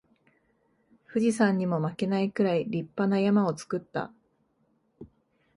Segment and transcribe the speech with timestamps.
[1.07, 4.11] 富士山にも負けないくらい立派な山を作った